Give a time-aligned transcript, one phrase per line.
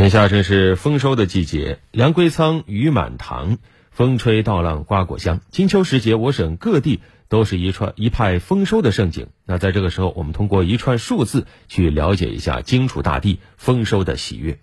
[0.00, 3.58] 眼下正是丰收的季节，粮归仓，鱼满塘，
[3.90, 5.42] 风吹稻浪瓜果香。
[5.50, 9.26] 金秋时节，我省各地都是一串一派丰收的盛景。
[9.44, 14.58] 那在这个时候，我们通过一串数字去了解一下荆楚大地丰收的喜悦。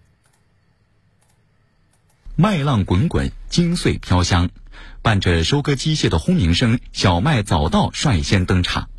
[2.36, 4.50] 麦浪滚滚，金穗飘香，
[5.04, 8.90] 伴着收割机械的轰鸣声，小麦早稻率先登场。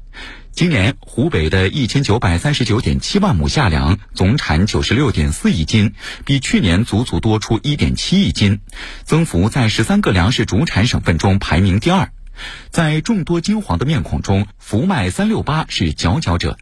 [0.58, 5.94] 今年湖北的一千九百三十九点七万亩夏粮总产九十六点四亿斤，
[6.24, 8.58] 比去年足足多出一点七亿斤，
[9.04, 12.10] 增幅在十三个粮食主产省份中排名第二。
[12.70, 16.58] 在众多金黄的面孔中，福麦三六八是佼佼者。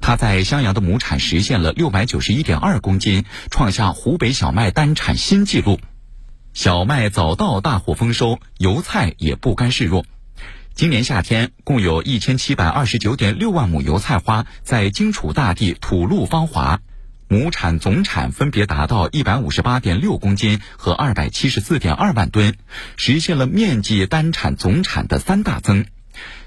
[0.00, 5.80] 它在襄阳的亩产实现了六百九十一点二公斤，创下湖北小麦单产新纪录。
[6.54, 10.06] 小麦早稻大获丰收，油菜也不甘示弱。
[10.74, 16.80] 今年夏天，共有一千七百二十九点六万亩油菜花在荆楚大地吐露芳华，
[17.28, 22.56] 亩产总产分别达到一百五十八点六公斤和二百七十四点二万吨，
[22.96, 25.86] 实现了面积、单产、总产的三大增。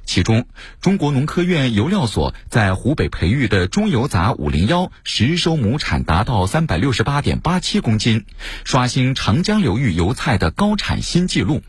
[0.03, 0.45] 其中，
[0.81, 8.25] 中国农科院油料所在湖北培育的中油杂五零幺实收亩产达到三百六十八点八七公斤，
[8.65, 11.61] 刷新长江流域油菜的高产新纪录。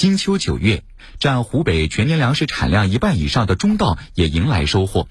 [0.00, 0.82] 金秋九月，
[1.18, 5.08] 占湖北全年粮食产量一半以上的中稻也迎来收获。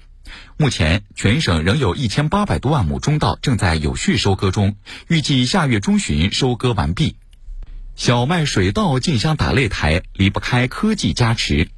[0.56, 4.74] 目前，全省仍有一千八百多万亩中稻正在有序收割中，
[5.06, 7.14] 预计下月中旬收割完毕。
[7.94, 11.68] 小麦、水稻竞相打擂台，离不开科技加持。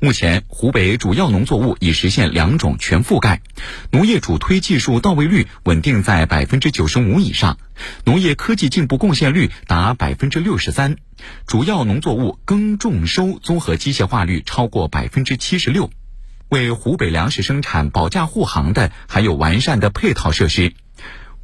[0.00, 3.40] 目前，湖北主要农作物已实现两种全覆盖，
[3.90, 7.58] 农业主推技术到位率稳定在百分之九十五以上，
[8.04, 10.96] 农业科技进步贡献率达百分之六十三，
[11.46, 15.90] 主要农作物耕种收综合机械化率超过百分之七十六。
[16.50, 20.74] 为湖北粮食生产保驾护航的，还有完善的配套设施。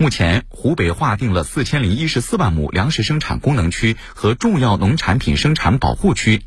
[0.02, 6.40] 目前，湖北划定了四千零一十四万亩粮食生产功能区和重要农产品生产保护区，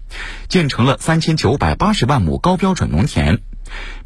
[0.50, 3.42] 建成了三千九百八十万亩高标准农田。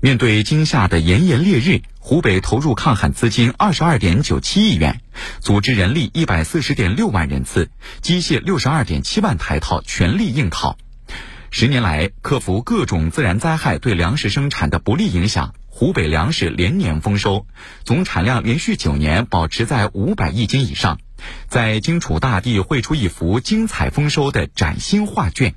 [0.02, 5.00] 面对今夏的炎炎烈日，湖北投入抗旱资金二十二点九七亿元，
[5.40, 7.70] 组织人力一百四十点六万人次，
[8.02, 10.78] 机械六十二点七万台套，全力应讨。
[11.50, 15.54] 十年来，克服各种自然灾害对粮食生产的不利影响。
[15.68, 17.46] 湖北粮食连年丰收，
[17.84, 21.00] 总产量连续九年保持在五百亿斤以上，
[21.48, 25.54] 在荆楚大地绘出一幅精彩丰收的崭新画卷。